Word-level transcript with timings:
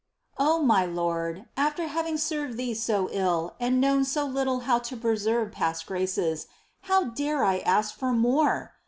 I. 0.39 0.45
O 0.47 0.59
my 0.63 0.83
Lord! 0.83 1.45
after 1.55 1.85
having 1.85 2.17
served 2.17 2.57
Thee 2.57 2.73
so 2.73 3.07
ill 3.11 3.53
and 3.59 3.79
known 3.79 4.03
so 4.03 4.25
little 4.25 4.61
how 4.61 4.79
to 4.79 4.97
preserve 4.97 5.51
past 5.51 5.85
graces, 5.85 6.47
how 6.81 7.03
da 7.11 7.33
re 7.37 7.47
I 7.47 7.59
ask 7.59 7.95
for 7.95 8.11
more 8.11 8.71